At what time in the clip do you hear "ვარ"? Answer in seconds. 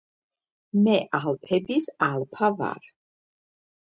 2.61-2.83